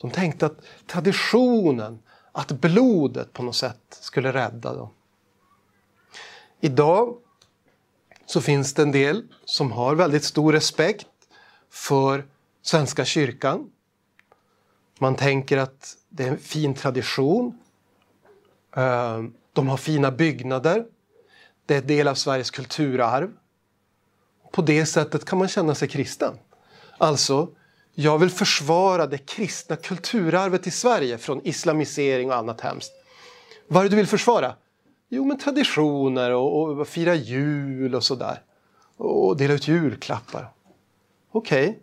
De 0.00 0.10
tänkte 0.10 0.46
att 0.46 0.58
traditionen, 0.86 2.02
att 2.32 2.52
blodet 2.52 3.32
på 3.32 3.42
något 3.42 3.56
sätt 3.56 3.98
skulle 4.00 4.32
rädda 4.32 4.74
dem. 4.74 4.88
Idag 6.60 7.16
så 8.30 8.40
finns 8.40 8.74
det 8.74 8.82
en 8.82 8.92
del 8.92 9.22
som 9.44 9.72
har 9.72 9.94
väldigt 9.94 10.24
stor 10.24 10.52
respekt 10.52 11.06
för 11.70 12.26
Svenska 12.62 13.04
kyrkan. 13.04 13.70
Man 14.98 15.16
tänker 15.16 15.58
att 15.58 15.96
det 16.08 16.24
är 16.24 16.28
en 16.28 16.38
fin 16.38 16.74
tradition. 16.74 17.58
Eh, 18.76 19.22
de 19.52 19.68
har 19.68 19.76
fina 19.76 20.10
byggnader. 20.10 20.84
Det 21.66 21.74
är 21.74 21.80
en 21.80 21.86
del 21.86 22.08
av 22.08 22.14
Sveriges 22.14 22.50
kulturarv. 22.50 23.30
På 24.52 24.62
det 24.62 24.86
sättet 24.86 25.24
kan 25.24 25.38
man 25.38 25.48
känna 25.48 25.74
sig 25.74 25.88
kristen. 25.88 26.38
Alltså, 26.98 27.48
jag 27.94 28.18
vill 28.18 28.30
försvara 28.30 29.06
det 29.06 29.18
kristna 29.18 29.76
kulturarvet 29.76 30.66
i 30.66 30.70
Sverige 30.70 31.18
från 31.18 31.40
islamisering 31.46 32.30
och 32.30 32.36
annat 32.36 32.60
hemskt. 32.60 32.92
Vad 33.68 33.80
är 33.80 33.84
det 33.84 33.90
du 33.90 33.96
vill 33.96 34.06
försvara? 34.06 34.54
Jo, 35.12 35.24
men 35.24 35.38
traditioner 35.38 36.34
och, 36.34 36.68
och 36.68 36.88
fira 36.88 37.14
jul 37.14 37.94
och 37.94 38.04
sådär. 38.04 38.42
Och 38.96 39.36
dela 39.36 39.54
ut 39.54 39.68
julklappar. 39.68 40.52
Okej. 41.30 41.68
Okay. 41.68 41.80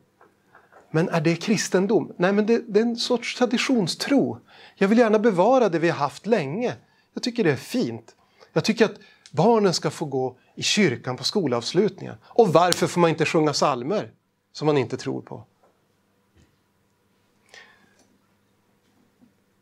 Men 0.91 1.10
är 1.10 1.22
det 1.22 1.36
kristendom? 1.36 2.13
Nej, 2.17 2.34
men 2.34 2.46
det, 2.46 2.63
det, 2.67 2.79
är 2.79 2.84
en 2.84 2.96
sorts 2.96 3.36
traditionstro. 3.36 4.39
Jag 4.75 4.88
vill 4.88 4.98
gärna 4.98 5.19
bevara 5.19 5.69
det 5.69 5.79
vi 5.79 5.89
har 5.89 5.98
haft 5.98 6.25
länge. 6.25 6.75
Jag 7.13 7.24
tycker 7.24 7.43
det 7.43 7.51
är 7.51 7.55
fint. 7.55 8.15
Jag 8.53 8.63
tycker 8.63 8.86
att 8.86 8.96
barnen 9.31 9.74
ska 9.74 9.89
få 9.89 10.05
gå 10.05 10.38
i 10.55 10.63
kyrkan 10.63 11.17
på 11.17 11.24
skolavslutningen. 11.24 12.15
Och 12.24 12.53
varför 12.53 12.88
får 12.88 13.01
man 13.01 13.10
inte 13.10 13.25
sjunga 13.25 13.53
salmer 13.53 14.12
som 14.51 14.65
man 14.65 14.77
inte 14.77 14.98
tror 14.98 15.22
på? 15.22 15.43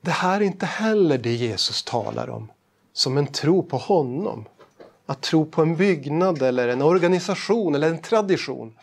Det 0.01 0.12
här 0.12 0.41
är 0.41 0.45
inte 0.45 0.65
heller 0.65 1.17
det 1.17 1.34
Jesus 1.34 1.84
talar 1.84 2.29
om 2.29 2.51
som 2.96 3.18
en 3.18 3.28
tro 3.28 3.64
på 3.64 3.78
honom. 3.78 4.46
Att 5.06 5.22
tro 5.22 5.46
på 5.46 5.62
en 5.62 5.75
byggnad 5.75 6.42
eller 6.42 6.68
en 6.68 6.82
organisation 6.82 7.75
eller 7.75 7.90
en 7.90 8.02
tradition. 8.02 8.78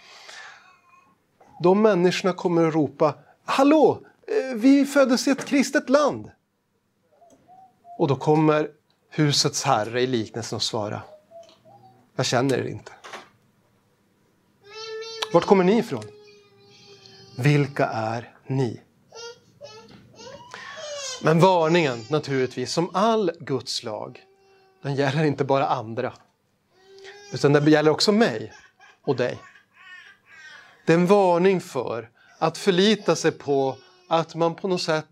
De 1.62 1.82
människorna 1.82 2.32
kommer 2.32 2.68
att 2.68 2.74
ropa 2.74 3.14
Hallå! 3.44 4.00
Eh, 4.26 4.56
vi 4.56 4.86
föddes 4.86 5.28
i 5.28 5.30
ett 5.30 5.44
kristet 5.44 5.90
land! 5.90 6.30
Och 7.98 8.08
då 8.08 8.16
kommer 8.16 8.68
husets 9.10 9.62
herre 9.62 10.00
i 10.00 10.06
liknelsen 10.06 10.56
att 10.56 10.62
svara 10.62 11.02
jag 12.16 12.26
känner 12.26 12.58
er 12.58 12.68
inte. 12.68 12.92
Vart 15.32 15.44
kommer 15.44 15.64
ni 15.64 15.78
ifrån? 15.78 16.04
Vilka 17.38 17.86
är 17.86 18.34
ni? 18.46 18.80
Men 21.24 21.40
varningen 21.40 22.04
naturligtvis, 22.10 22.72
som 22.72 22.90
all 22.94 23.30
Guds 23.40 23.82
lag, 23.82 24.20
den 24.82 24.94
gäller 24.94 25.24
inte 25.24 25.44
bara 25.44 25.66
andra. 25.66 26.12
Utan 27.32 27.52
den 27.52 27.70
gäller 27.70 27.90
också 27.90 28.12
mig 28.12 28.52
och 29.02 29.16
dig. 29.16 29.38
Det 30.86 30.92
är 30.92 30.96
en 30.96 31.06
varning 31.06 31.60
för 31.60 32.10
att 32.38 32.58
förlita 32.58 33.16
sig 33.16 33.32
på 33.32 33.76
att 34.08 34.34
man 34.34 34.54
på 34.54 34.68
något 34.68 34.82
sätt 34.82 35.06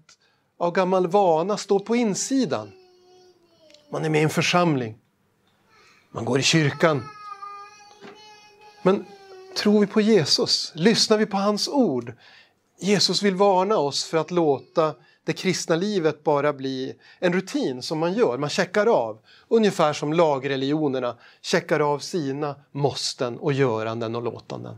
av 0.59 0.73
gammal 0.73 1.07
vana 1.07 1.57
står 1.57 1.79
på 1.79 1.97
insidan. 1.97 2.73
Man 3.93 4.05
är 4.05 4.11
med 4.11 4.21
i 4.21 4.25
en 4.25 4.31
församling. 4.31 4.99
Man 6.11 6.25
går 6.25 6.39
i 6.39 6.43
kyrkan. 6.43 7.09
Men 8.83 9.07
tror 9.57 9.81
vi 9.81 9.87
på 9.87 10.01
Jesus? 10.01 10.73
Lyssnar 10.75 11.19
vi 11.19 11.27
på 11.27 11.37
hans 11.37 11.69
ord? 11.69 12.13
Jesus 12.81 13.23
vill 13.23 13.35
varna 13.35 13.77
oss 13.77 14.05
för 14.05 14.19
att 14.19 14.31
låta 14.31 14.95
det 15.25 15.33
kristna 15.33 15.77
livet 15.77 16.25
bara 16.25 16.53
bli 16.53 16.95
en 17.19 17.33
rutin 17.33 17.83
som 17.83 17.99
man 17.99 18.13
gör, 18.13 18.39
man 18.39 18.51
checkar 18.51 18.87
av. 18.87 19.19
Ungefär 19.49 19.93
som 19.93 20.13
lagreligionerna 20.13 21.17
checkar 21.41 21.81
av 21.81 21.99
sina 21.99 22.55
måsten 22.73 23.39
och 23.39 23.53
göranden 23.53 24.17
och 24.17 24.23
låtanden. 24.23 24.77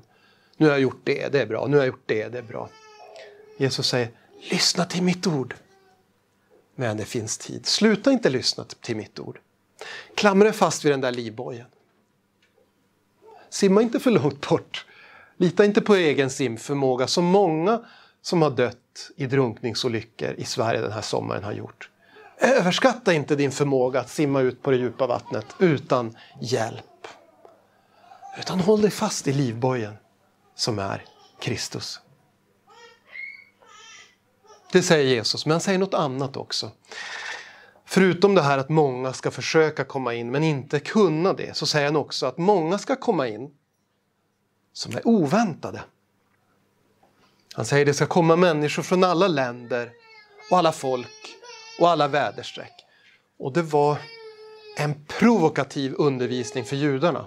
Nu 0.56 0.66
har 0.66 0.72
jag 0.72 0.80
gjort 0.80 1.00
det, 1.04 1.32
det 1.32 1.42
är 1.42 1.46
bra. 1.46 1.66
Nu 1.66 1.76
har 1.76 1.84
jag 1.84 1.92
gjort 1.92 2.02
det, 2.06 2.28
det 2.28 2.38
är 2.38 2.42
bra. 2.42 2.68
Jesus 3.58 3.88
säger, 3.88 4.11
lyssna 4.50 4.84
till 4.84 5.02
mitt 5.02 5.26
ord. 5.26 5.54
Men 6.75 6.96
det 6.96 7.04
finns 7.04 7.38
tid. 7.38 7.66
Sluta 7.66 8.12
inte 8.12 8.30
lyssna 8.30 8.64
till 8.64 8.96
mitt 8.96 9.18
ord. 9.18 9.38
Klamra 10.14 10.44
dig 10.44 10.52
fast 10.52 10.84
vid 10.84 10.92
den 10.92 11.00
där 11.00 11.12
livbojen. 11.12 11.66
Simma 13.50 13.82
inte 13.82 14.00
för 14.00 14.11
långt 14.11 14.49
bort. 14.49 14.87
Lita 15.37 15.64
inte 15.64 15.80
på 15.80 15.94
egen 15.94 16.30
simförmåga 16.30 17.06
som 17.06 17.25
många 17.25 17.84
som 18.23 18.43
har 18.43 18.50
dött 18.50 19.11
i 19.17 19.26
drunkningsolyckor 19.26 20.35
i 20.38 20.45
Sverige 20.45 20.81
den 20.81 20.93
här 20.93 21.02
sommaren 21.02 21.45
har 21.45 21.52
gjort. 21.52 21.91
Överskatta 22.38 23.12
inte 23.12 23.37
din 23.37 23.52
förmåga 23.52 24.00
att 24.00 24.11
simma 24.11 24.41
ut 24.41 24.62
på 24.62 24.71
det 24.71 24.76
djupa 24.76 25.07
vattnet 25.07 25.47
utan 25.59 26.17
hjälp. 26.41 26.85
Utan 28.38 28.61
håll 28.61 28.81
dig 28.81 28.91
fast 28.91 29.29
i 29.29 29.33
livbojen 29.33 29.95
som 30.55 30.79
är 30.79 31.05
Kristus. 31.41 32.00
Det 34.73 34.83
säger 34.83 35.14
Jesus, 35.14 35.47
men 35.47 35.50
han 35.50 35.61
säger 35.61 35.79
något 35.79 35.95
annat 35.95 36.37
också. 36.37 36.71
Förutom 37.85 38.35
det 38.35 38.43
här 38.43 38.59
att 38.59 38.69
många 38.69 39.12
ska 39.12 39.31
försöka 39.31 39.85
komma 39.85 40.14
in 40.14 40.31
men 40.31 40.45
inte 40.45 40.81
kunna 40.81 41.33
det 41.33 41.57
så 41.57 41.67
säger 41.67 41.87
han 41.87 41.97
också 41.97 42.26
att 42.26 42.38
många 42.38 42.79
ska 42.79 42.97
komma 42.97 43.29
in 43.29 43.50
som 44.73 44.97
är 44.97 45.07
oväntade. 45.07 45.83
Han 47.54 47.64
säger 47.64 47.82
att 47.82 47.87
det 47.87 47.94
ska 47.94 48.06
komma 48.06 48.37
människor 48.37 48.82
från 48.82 49.04
alla 49.04 49.28
länder 49.28 49.90
och 50.50 50.59
alla 50.59 50.73
folk 50.73 51.37
och 51.80 51.90
alla 51.90 52.09
väderstreck. 52.09 52.73
Och 53.38 53.52
det 53.52 53.62
var 53.62 53.97
en 54.76 55.04
provokativ 55.04 55.94
undervisning 55.99 56.64
för 56.64 56.76
judarna. 56.76 57.26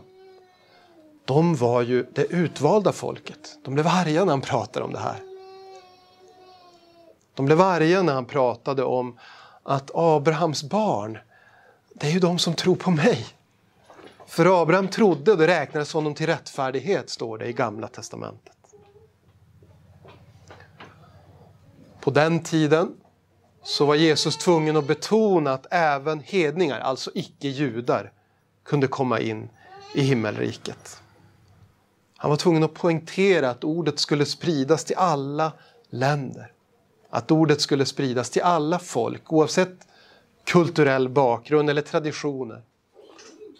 De 1.26 1.56
var 1.56 1.82
ju 1.82 2.06
det 2.14 2.26
utvalda 2.26 2.92
folket. 2.92 3.58
De 3.64 3.74
blev 3.74 3.88
arga 3.88 4.26
när 4.26 4.32
han 4.32 4.42
pratade 4.42 4.86
om 4.86 4.94
det 4.94 5.00
här. 5.00 5.20
De 7.34 7.46
blev 7.46 7.62
arga 7.62 8.02
när 8.02 8.14
han 8.14 8.26
pratade 8.26 8.84
om 8.84 9.20
att 9.64 9.92
Abrahams 9.94 10.64
barn, 10.64 11.18
det 11.94 12.08
är 12.08 12.12
ju 12.12 12.20
de 12.20 12.40
som 12.40 12.54
tror 12.54 12.76
på 12.76 12.92
mig. 12.92 13.26
För 14.28 14.62
Abraham 14.62 14.88
trodde 14.88 15.32
och 15.32 15.38
det 15.38 15.48
räknades 15.48 15.94
honom 15.94 16.14
till 16.14 16.26
rättfärdighet, 16.26 17.10
står 17.10 17.38
det 17.38 17.46
i 17.46 17.54
Gamla 17.54 17.88
testamentet. 17.88 18.55
På 22.06 22.12
den 22.12 22.44
tiden 22.44 22.98
så 23.64 23.86
var 23.86 23.96
Jesus 23.96 24.38
tvungen 24.38 24.78
att 24.78 24.88
betona 24.88 25.54
att 25.54 25.66
även 25.72 26.20
hedningar, 26.20 26.80
alltså 26.80 27.12
icke-judar, 27.14 28.12
kunde 28.64 28.88
komma 28.88 29.20
in 29.20 29.50
i 29.96 30.02
himmelriket. 30.02 31.02
Han 32.18 32.30
var 32.30 32.38
tvungen 32.38 32.64
att 32.64 32.74
poängtera 32.74 33.50
att 33.50 33.64
ordet 33.64 34.00
skulle 34.00 34.26
spridas 34.26 34.84
till 34.84 34.96
alla 34.96 35.52
länder. 35.90 36.52
Att 37.10 37.32
ordet 37.32 37.62
skulle 37.62 37.86
spridas 37.86 38.30
till 38.30 38.42
alla 38.42 38.80
folk 38.80 39.34
oavsett 39.34 39.88
kulturell 40.44 41.10
bakgrund 41.10 41.70
eller 41.70 41.82
traditioner. 41.82 42.64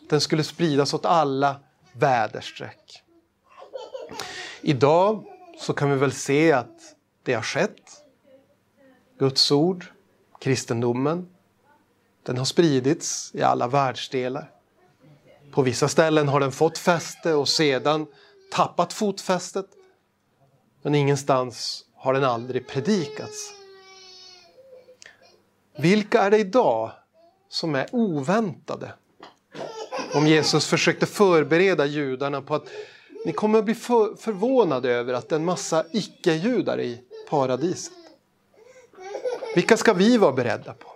Den 0.10 0.22
skulle 0.22 0.44
spridas 0.44 0.94
åt 0.94 1.06
alla 1.06 1.56
väderstreck. 1.94 3.04
Idag 4.62 5.24
så 5.60 5.74
kan 5.74 5.92
vi 5.92 5.98
väl 5.98 6.12
se 6.12 6.52
att 6.52 6.96
det 7.24 7.34
har 7.34 7.42
skett. 7.42 8.02
Guds 9.18 9.52
ord, 9.52 9.86
kristendomen, 10.40 11.28
den 12.24 12.38
har 12.38 12.46
spridits 12.46 13.32
i 13.34 13.42
alla 13.42 13.68
världsdelar. 13.68 14.52
På 15.52 15.62
vissa 15.62 15.88
ställen 15.88 16.28
har 16.28 16.40
den 16.40 16.52
fått 16.52 16.78
fäste 16.78 17.34
och 17.34 17.50
sedan 17.50 18.08
tappat 18.52 18.94
fotfästet. 18.94 19.66
Men 20.82 20.96
ingenstans 20.96 21.86
har 21.96 22.14
den 22.14 22.24
aldrig 22.24 22.68
predikats. 22.68 23.54
Vilka 25.78 26.22
är 26.22 26.32
det 26.32 26.38
idag 26.38 26.92
som 27.50 27.76
är 27.76 27.88
oväntade? 27.92 28.94
Om 30.14 30.28
Jesus 30.28 30.68
försökte 30.68 31.06
förbereda 31.06 31.86
judarna 31.86 32.42
på 32.42 32.56
att 32.56 32.68
ni 33.26 33.34
kommer 33.34 33.60
att 33.60 33.66
bli 33.66 33.76
för 33.76 34.16
förvånade 34.16 34.92
över 34.92 35.14
att 35.14 35.30
det 35.30 35.36
är 35.36 35.40
en 35.40 35.46
massa 35.46 35.86
icke-judar 35.92 36.82
i 36.82 37.02
paradiset. 37.30 38.05
Vilka 39.56 39.78
ska 39.78 39.94
vi 39.94 40.18
vara 40.18 40.32
beredda 40.32 40.74
på? 40.74 40.88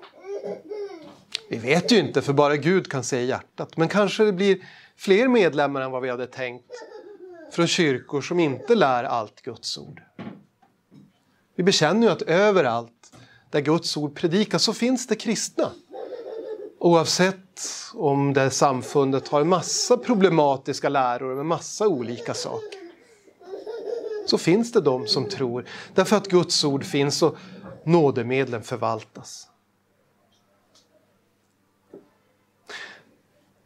Vi 1.49 1.57
vet 1.57 1.91
ju 1.91 1.99
inte, 1.99 2.21
för 2.21 2.33
bara 2.33 2.57
Gud 2.57 2.91
kan 2.91 3.03
se 3.03 3.19
i 3.19 3.25
hjärtat. 3.25 3.77
Men 3.77 3.87
kanske 3.87 4.23
det 4.23 4.33
blir 4.33 4.57
fler 4.97 5.27
medlemmar 5.27 5.81
än 5.81 5.91
vad 5.91 6.01
vi 6.01 6.09
hade 6.09 6.27
tänkt 6.27 6.71
från 7.51 7.67
kyrkor 7.67 8.21
som 8.21 8.39
inte 8.39 8.75
lär 8.75 9.03
allt 9.03 9.41
Guds 9.41 9.77
ord. 9.77 10.01
Vi 11.55 11.63
bekänner 11.63 12.07
ju 12.07 12.13
att 12.13 12.21
överallt 12.21 13.11
där 13.49 13.61
Guds 13.61 13.97
ord 13.97 14.15
predikas 14.15 14.63
så 14.63 14.73
finns 14.73 15.07
det 15.07 15.15
kristna. 15.15 15.71
Oavsett 16.79 17.61
om 17.93 18.33
det 18.33 18.49
samfundet 18.49 19.27
har 19.27 19.41
en 19.41 19.49
massa 19.49 19.97
problematiska 19.97 20.89
läror 20.89 21.35
med 21.35 21.45
massa 21.45 21.87
olika 21.87 22.33
saker. 22.33 22.79
Så 24.25 24.37
finns 24.37 24.71
det 24.71 24.81
de 24.81 25.07
som 25.07 25.25
tror 25.25 25.65
därför 25.95 26.15
att 26.15 26.27
Guds 26.27 26.63
ord 26.63 26.83
finns 26.83 27.21
och 27.21 27.37
nådemedlen 27.85 28.63
förvaltas. 28.63 29.49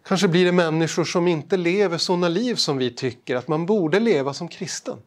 Kanske 0.03 0.27
blir 0.27 0.45
det 0.45 0.51
människor 0.51 1.03
som 1.03 1.27
inte 1.27 1.57
lever 1.57 1.97
sådana 1.97 2.27
liv 2.27 2.55
som 2.55 2.77
vi 2.77 2.91
tycker 2.91 3.35
att 3.35 3.47
man 3.47 3.65
borde 3.65 3.99
leva 3.99 4.33
som 4.33 4.47
kristen. 4.47 4.97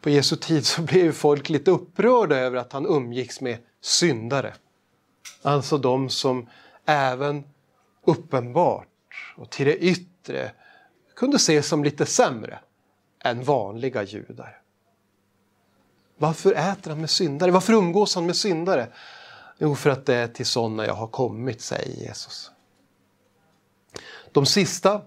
På 0.00 0.10
Jesu 0.10 0.36
tid 0.36 0.66
så 0.66 0.82
blev 0.82 1.12
folk 1.12 1.48
lite 1.48 1.70
upprörda 1.70 2.36
över 2.36 2.56
att 2.56 2.72
han 2.72 2.86
umgicks 2.86 3.40
med 3.40 3.58
syndare. 3.80 4.54
Alltså 5.42 5.78
de 5.78 6.08
som 6.08 6.48
även 6.84 7.44
uppenbart 8.04 9.34
och 9.36 9.50
till 9.50 9.66
det 9.66 9.76
yttre 9.76 10.52
kunde 11.16 11.36
ses 11.36 11.68
som 11.68 11.84
lite 11.84 12.06
sämre 12.06 12.58
än 13.24 13.44
vanliga 13.44 14.02
judar. 14.02 14.60
Varför 16.18 16.52
äter 16.52 16.90
han 16.90 17.00
med 17.00 17.10
syndare? 17.10 17.50
Varför 17.50 17.72
umgås 17.72 18.14
han 18.14 18.26
med 18.26 18.36
syndare? 18.36 18.88
Jo, 19.58 19.74
för 19.74 19.90
att 19.90 20.06
det 20.06 20.14
är 20.14 20.28
till 20.28 20.46
sådana 20.46 20.86
jag 20.86 20.94
har 20.94 21.06
kommit, 21.06 21.60
säger 21.60 22.06
Jesus. 22.08 22.50
De 24.32 24.46
sista 24.46 25.02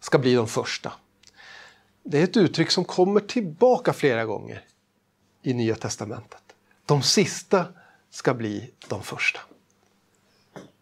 ska 0.00 0.18
bli 0.18 0.34
de 0.34 0.48
första. 0.48 0.92
Det 2.02 2.18
är 2.18 2.24
ett 2.24 2.36
uttryck 2.36 2.70
som 2.70 2.84
kommer 2.84 3.20
tillbaka 3.20 3.92
flera 3.92 4.24
gånger 4.24 4.64
i 5.42 5.54
Nya 5.54 5.74
Testamentet. 5.74 6.42
De 6.86 7.02
sista 7.02 7.66
ska 8.10 8.34
bli 8.34 8.70
de 8.88 9.02
första. 9.02 9.40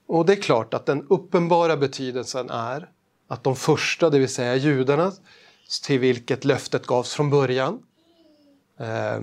Och 0.06 0.26
det 0.26 0.32
är 0.32 0.42
klart 0.42 0.74
att 0.74 0.86
den 0.86 1.06
uppenbara 1.10 1.76
betydelsen 1.76 2.50
är 2.50 2.90
att 3.28 3.44
de 3.44 3.56
första, 3.56 4.10
det 4.10 4.18
vill 4.18 4.28
säga 4.28 4.56
judarna, 4.56 5.12
till 5.84 5.98
vilket 5.98 6.44
löftet 6.44 6.86
gavs 6.86 7.14
från 7.14 7.30
början. 7.30 7.82
Eh, 8.82 9.22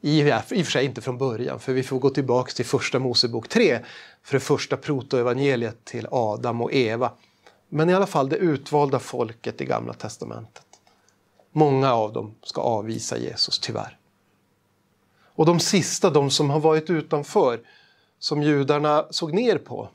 I, 0.00 0.20
I 0.20 0.32
och 0.32 0.44
för 0.48 0.64
sig 0.64 0.84
inte 0.84 1.00
från 1.00 1.18
början, 1.18 1.60
för 1.60 1.72
vi 1.72 1.82
får 1.82 1.98
gå 1.98 2.10
tillbaka 2.10 2.52
till 2.52 2.64
första 2.64 2.98
Mosebok 2.98 3.48
3 3.48 3.78
för 4.22 4.34
det 4.34 4.40
första 4.40 4.76
protoevangeliet 4.76 5.84
till 5.84 6.08
Adam 6.10 6.60
och 6.60 6.72
Eva. 6.72 7.12
Men 7.68 7.90
i 7.90 7.94
alla 7.94 8.06
fall 8.06 8.28
det 8.28 8.36
utvalda 8.36 8.98
folket 8.98 9.60
i 9.60 9.64
Gamla 9.64 9.92
testamentet. 9.92 10.64
Många 11.52 11.92
av 11.92 12.12
dem 12.12 12.34
ska 12.42 12.60
avvisa 12.60 13.18
Jesus, 13.18 13.58
tyvärr. 13.58 13.98
Och 15.34 15.46
de 15.46 15.60
sista, 15.60 16.10
de 16.10 16.30
som 16.30 16.50
har 16.50 16.60
varit 16.60 16.90
utanför, 16.90 17.60
som 18.18 18.42
judarna 18.42 19.06
såg 19.10 19.34
ner 19.34 19.58
på, 19.58 19.88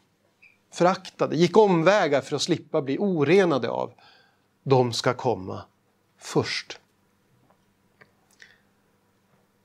föraktade, 0.73 1.35
gick 1.35 1.57
omvägar 1.57 2.21
för 2.21 2.35
att 2.35 2.41
slippa 2.41 2.81
bli 2.81 2.97
orenade 2.99 3.69
av, 3.69 3.91
de 4.63 4.93
ska 4.93 5.13
komma 5.13 5.61
först. 6.19 6.79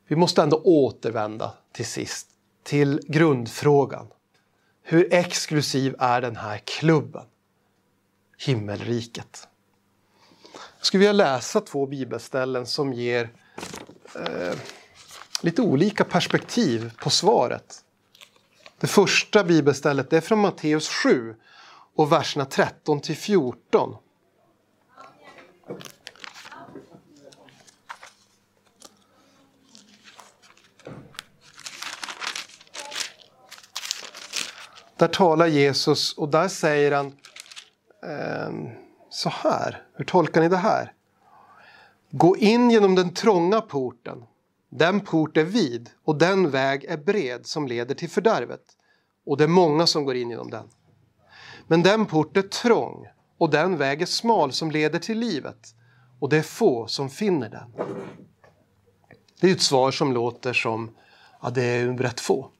Vi 0.09 0.16
måste 0.16 0.42
ändå 0.42 0.61
återvända 0.64 1.53
till 1.73 1.87
sist 1.87 2.29
till 2.62 3.01
grundfrågan. 3.07 4.07
Hur 4.83 5.14
exklusiv 5.14 5.94
är 5.99 6.21
den 6.21 6.37
här 6.37 6.59
klubben? 6.59 7.27
Himmelriket. 8.38 9.49
Jag 10.79 10.87
skulle 10.87 10.99
vilja 10.99 11.12
läsa 11.12 11.61
två 11.61 11.87
bibelställen 11.87 12.66
som 12.66 12.92
ger 12.92 13.31
eh, 14.14 14.55
lite 15.42 15.62
olika 15.62 16.05
perspektiv 16.05 16.92
på 17.03 17.11
svaret. 17.11 17.85
Det 18.79 18.87
första 18.87 19.44
bibelstället 19.44 20.12
är 20.12 20.21
från 20.21 20.38
Matteus 20.38 20.88
7 20.88 21.35
och 21.94 22.12
verserna 22.12 22.44
13 22.44 23.01
till 23.01 23.16
14. 23.16 23.97
Där 34.99 35.09
talar 35.09 35.47
Jesus 35.47 36.13
och 36.19 36.29
där 36.29 36.49
säger 36.49 36.93
han 36.93 37.07
eh, 38.03 38.73
så 39.11 39.29
här. 39.29 39.83
Hur 39.95 40.05
tolkar 40.05 40.41
ni 40.41 40.49
det 40.49 40.57
här? 40.57 40.93
Gå 42.11 42.37
in 42.37 42.71
genom 42.71 42.95
den 42.95 43.15
trånga 43.15 43.61
porten. 43.61 44.25
Den 44.71 45.01
port 45.01 45.37
är 45.37 45.45
vid 45.45 45.91
och 46.05 46.19
den 46.19 46.51
väg 46.51 46.85
är 46.85 46.97
bred 46.97 47.47
som 47.47 47.67
leder 47.67 47.95
till 47.95 48.11
fördärvet. 48.11 48.63
Och 49.27 49.37
det 49.37 49.45
är 49.45 49.49
många 49.49 49.87
som 49.87 50.05
går 50.05 50.17
in 50.17 50.31
genom 50.31 50.51
den. 50.51 50.69
Men 51.67 51.83
den 51.83 52.07
port 52.07 52.37
är 52.37 52.43
trång 52.43 53.07
och 53.39 53.51
den 53.51 53.77
väg 53.77 54.03
är 54.03 54.07
smal 54.07 54.53
som 54.53 54.71
leder 54.71 54.99
till 54.99 55.19
livet. 55.19 55.75
Och 56.21 56.29
det 56.29 56.39
är 56.39 56.43
få 56.43 56.87
som 56.87 57.11
finner 57.11 57.49
den. 57.49 57.87
Det 59.41 59.49
är 59.49 59.53
ett 59.53 59.63
svar 59.63 59.91
som 59.91 60.13
låter 60.13 60.53
som 60.53 60.89
att 60.89 60.93
ja, 61.43 61.51
det 61.51 61.63
är 61.65 61.87
rätt 61.87 62.21
få. 62.21 62.51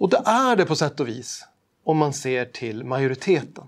Och 0.00 0.08
det 0.08 0.22
är 0.24 0.56
det 0.56 0.66
på 0.66 0.76
sätt 0.76 1.00
och 1.00 1.08
vis 1.08 1.46
om 1.84 1.96
man 1.96 2.12
ser 2.12 2.44
till 2.44 2.84
majoriteten. 2.84 3.64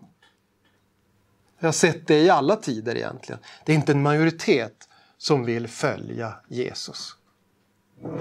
Jag 1.59 1.67
har 1.67 1.73
sett 1.73 2.07
det 2.07 2.21
i 2.21 2.31
alla 2.31 2.57
tider 2.57 2.97
egentligen. 2.97 3.41
Det 3.65 3.73
är 3.73 3.77
inte 3.77 3.93
en 3.93 4.03
majoritet 4.03 4.89
som 5.19 5.45
vill 5.45 5.69
följa 5.69 6.35
Jesus. 6.49 7.17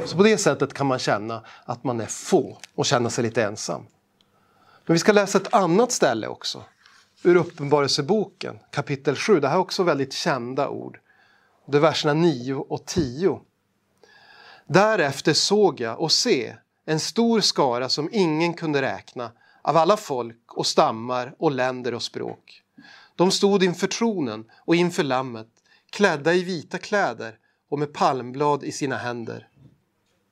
Så 0.05 0.17
på 0.17 0.23
det 0.23 0.37
sättet 0.37 0.73
kan 0.73 0.87
man 0.87 0.99
känna 0.99 1.43
att 1.65 1.83
man 1.83 2.01
är 2.01 2.05
få 2.05 2.57
och 2.75 2.85
känna 2.85 3.09
sig 3.09 3.23
lite 3.23 3.43
ensam. 3.43 3.85
Men 4.85 4.93
vi 4.93 4.99
ska 4.99 5.11
läsa 5.11 5.37
ett 5.37 5.53
annat 5.53 5.91
ställe 5.91 6.27
också. 6.27 6.63
Ur 7.23 7.35
Uppenbarelseboken 7.35 8.59
kapitel 8.71 9.15
7. 9.15 9.39
Det 9.39 9.47
här 9.47 9.55
är 9.55 9.59
också 9.59 9.83
väldigt 9.83 10.13
kända 10.13 10.69
ord. 10.69 10.99
Det 11.65 11.77
är 11.77 11.81
verserna 11.81 12.13
9 12.13 12.53
och 12.53 12.85
10. 12.85 13.41
Därefter 14.67 15.33
såg 15.33 15.79
jag 15.79 15.99
och 15.99 16.11
se 16.11 16.55
en 16.91 16.99
stor 16.99 17.41
skara 17.41 17.89
som 17.89 18.09
ingen 18.11 18.53
kunde 18.53 18.81
räkna 18.81 19.31
av 19.61 19.77
alla 19.77 19.97
folk 19.97 20.53
och 20.53 20.67
stammar 20.67 21.35
och 21.37 21.51
länder 21.51 21.93
och 21.93 22.03
språk. 22.03 22.63
De 23.15 23.31
stod 23.31 23.63
inför 23.63 23.87
tronen 23.87 24.45
och 24.65 24.75
inför 24.75 25.03
lammet 25.03 25.47
klädda 25.89 26.33
i 26.33 26.43
vita 26.43 26.77
kläder 26.77 27.37
och 27.69 27.79
med 27.79 27.93
palmblad 27.93 28.63
i 28.63 28.71
sina 28.71 28.97
händer. 28.97 29.47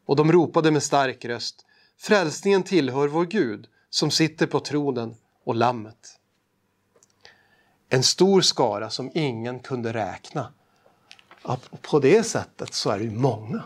och 0.06 0.16
de 0.16 0.32
ropade 0.32 0.72
med 0.72 0.84
stark 0.84 1.26
röst 1.26 1.66
Frälsningen 1.98 2.64
tillhör 2.64 3.08
vår 3.08 3.26
Gud 3.26 3.68
som 3.90 4.12
sitter 4.12 4.48
på 4.48 4.60
tronen 4.60 5.16
och 5.46 5.56
Lammet. 5.56 6.20
En 7.90 8.04
stor 8.04 8.42
skara 8.42 8.90
som 8.90 9.12
ingen 9.14 9.60
kunde 9.60 9.94
räkna. 9.94 10.54
På 11.82 12.00
det 12.00 12.24
sättet 12.24 12.74
så 12.74 12.90
är 12.90 12.98
det 12.98 13.04
ju 13.04 13.12
många. 13.12 13.64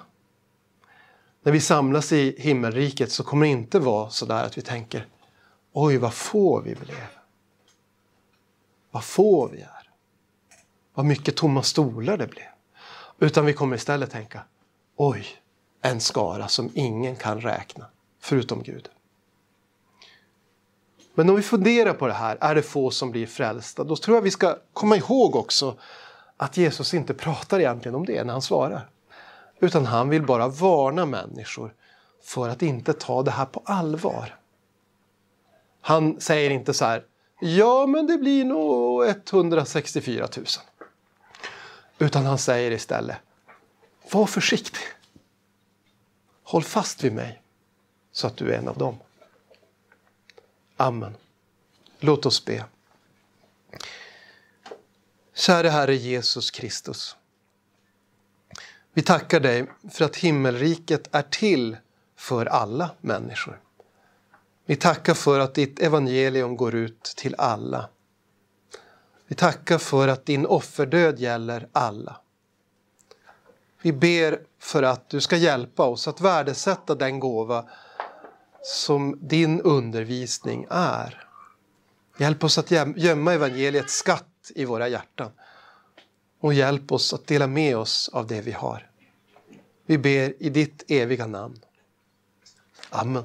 När 1.43 1.51
vi 1.51 1.61
samlas 1.61 2.11
i 2.11 2.35
himmelriket 2.37 3.11
så 3.11 3.23
kommer 3.23 3.45
det 3.45 3.51
inte 3.51 3.79
vara 3.79 4.09
så 4.09 4.25
där 4.25 4.43
att 4.43 4.57
vi 4.57 4.61
tänker 4.61 5.07
Oj, 5.73 5.97
vad 5.97 6.13
få 6.13 6.61
vi 6.61 6.75
blev. 6.75 7.07
Vad 8.91 9.03
få 9.03 9.47
vi 9.47 9.61
är. 9.61 9.89
Vad 10.93 11.05
mycket 11.05 11.35
tomma 11.35 11.63
stolar 11.63 12.17
det 12.17 12.27
blev. 12.27 12.47
Utan 13.19 13.45
vi 13.45 13.53
kommer 13.53 13.75
istället 13.75 14.11
tänka 14.11 14.43
Oj, 14.95 15.27
en 15.81 15.99
skara 15.99 16.47
som 16.47 16.69
ingen 16.73 17.15
kan 17.15 17.41
räkna, 17.41 17.85
förutom 18.19 18.63
Gud. 18.63 18.89
Men 21.13 21.29
om 21.29 21.35
vi 21.35 21.41
funderar 21.41 21.93
på 21.93 22.07
det 22.07 22.13
här, 22.13 22.37
är 22.41 22.55
det 22.55 22.61
få 22.61 22.91
som 22.91 23.11
blir 23.11 23.27
frälsta? 23.27 23.83
Då 23.83 23.95
tror 23.95 24.17
jag 24.17 24.21
vi 24.21 24.31
ska 24.31 24.57
komma 24.73 24.97
ihåg 24.97 25.35
också 25.35 25.77
att 26.37 26.57
Jesus 26.57 26.93
inte 26.93 27.13
pratar 27.13 27.59
egentligen 27.59 27.95
om 27.95 28.05
det 28.05 28.23
när 28.23 28.33
han 28.33 28.41
svarar. 28.41 28.89
Utan 29.63 29.85
han 29.85 30.09
vill 30.09 30.23
bara 30.23 30.47
varna 30.47 31.05
människor 31.05 31.73
för 32.21 32.49
att 32.49 32.61
inte 32.61 32.93
ta 32.93 33.23
det 33.23 33.31
här 33.31 33.45
på 33.45 33.61
allvar. 33.65 34.39
Han 35.81 36.21
säger 36.21 36.49
inte 36.49 36.73
så 36.73 36.85
här, 36.85 37.05
ja 37.39 37.85
men 37.87 38.07
det 38.07 38.17
blir 38.17 38.45
nog 38.45 39.05
164 39.07 40.27
000. 40.37 40.45
Utan 41.99 42.25
han 42.25 42.37
säger 42.37 42.71
istället, 42.71 43.17
var 44.11 44.25
försiktig. 44.25 44.81
Håll 46.43 46.63
fast 46.63 47.03
vid 47.03 47.13
mig 47.13 47.41
så 48.11 48.27
att 48.27 48.37
du 48.37 48.53
är 48.53 48.57
en 48.57 48.67
av 48.67 48.77
dem. 48.77 48.97
Amen. 50.77 51.15
Låt 51.99 52.25
oss 52.25 52.45
be. 52.45 52.65
Käre 55.33 55.69
Herre 55.69 55.95
Jesus 55.95 56.51
Kristus. 56.51 57.15
Vi 58.93 59.01
tackar 59.01 59.39
dig 59.39 59.67
för 59.91 60.05
att 60.05 60.15
himmelriket 60.15 61.15
är 61.15 61.21
till 61.21 61.77
för 62.15 62.45
alla 62.45 62.89
människor. 63.01 63.59
Vi 64.65 64.75
tackar 64.75 65.13
för 65.13 65.39
att 65.39 65.55
ditt 65.55 65.79
evangelium 65.79 66.57
går 66.57 66.75
ut 66.75 67.03
till 67.03 67.35
alla. 67.37 67.89
Vi 69.27 69.35
tackar 69.35 69.77
för 69.77 70.07
att 70.07 70.25
din 70.25 70.45
offerdöd 70.45 71.19
gäller 71.19 71.67
alla. 71.71 72.17
Vi 73.81 73.93
ber 73.93 74.39
för 74.59 74.83
att 74.83 75.09
du 75.09 75.21
ska 75.21 75.35
hjälpa 75.35 75.85
oss 75.85 76.07
att 76.07 76.21
värdesätta 76.21 76.95
den 76.95 77.19
gåva 77.19 77.65
som 78.63 79.17
din 79.21 79.61
undervisning 79.61 80.67
är. 80.69 81.27
Hjälp 82.17 82.43
oss 82.43 82.57
att 82.57 82.71
gömma 82.95 83.33
evangeliets 83.33 83.93
skatt 83.93 84.51
i 84.55 84.65
våra 84.65 84.87
hjärtan 84.87 85.31
och 86.43 86.53
hjälp 86.53 86.91
oss 86.91 87.13
att 87.13 87.27
dela 87.27 87.47
med 87.47 87.77
oss 87.77 88.09
av 88.13 88.27
det 88.27 88.41
vi 88.41 88.51
har. 88.51 88.89
Vi 89.85 89.97
ber 89.97 90.43
i 90.43 90.49
ditt 90.49 90.91
eviga 90.91 91.27
namn. 91.27 91.59
Amen. 92.89 93.23